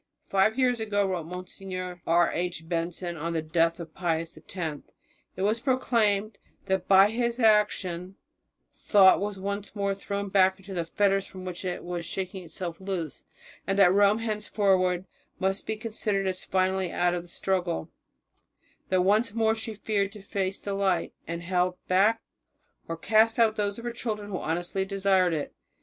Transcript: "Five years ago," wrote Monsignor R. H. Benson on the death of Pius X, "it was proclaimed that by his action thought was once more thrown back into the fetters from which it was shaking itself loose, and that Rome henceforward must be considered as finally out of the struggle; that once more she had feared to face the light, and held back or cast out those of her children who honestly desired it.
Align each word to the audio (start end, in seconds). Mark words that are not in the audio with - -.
"Five 0.31 0.57
years 0.57 0.79
ago," 0.79 1.05
wrote 1.07 1.27
Monsignor 1.27 2.01
R. 2.07 2.31
H. 2.33 2.67
Benson 2.67 3.15
on 3.17 3.33
the 3.33 3.41
death 3.43 3.79
of 3.79 3.93
Pius 3.93 4.35
X, 4.35 4.81
"it 5.35 5.43
was 5.43 5.59
proclaimed 5.59 6.39
that 6.65 6.87
by 6.87 7.11
his 7.11 7.39
action 7.39 8.15
thought 8.73 9.19
was 9.21 9.37
once 9.37 9.75
more 9.75 9.93
thrown 9.93 10.29
back 10.29 10.57
into 10.57 10.73
the 10.73 10.85
fetters 10.87 11.27
from 11.27 11.45
which 11.45 11.63
it 11.63 11.83
was 11.83 12.03
shaking 12.03 12.43
itself 12.43 12.81
loose, 12.81 13.25
and 13.67 13.77
that 13.77 13.93
Rome 13.93 14.17
henceforward 14.17 15.05
must 15.37 15.67
be 15.67 15.77
considered 15.77 16.25
as 16.25 16.43
finally 16.43 16.91
out 16.91 17.13
of 17.13 17.21
the 17.21 17.29
struggle; 17.29 17.87
that 18.89 19.03
once 19.03 19.35
more 19.35 19.53
she 19.53 19.69
had 19.73 19.81
feared 19.81 20.11
to 20.13 20.23
face 20.23 20.59
the 20.59 20.73
light, 20.73 21.13
and 21.27 21.43
held 21.43 21.75
back 21.87 22.23
or 22.87 22.97
cast 22.97 23.37
out 23.37 23.55
those 23.55 23.77
of 23.77 23.85
her 23.85 23.91
children 23.93 24.31
who 24.31 24.39
honestly 24.39 24.83
desired 24.83 25.33
it. 25.35 25.53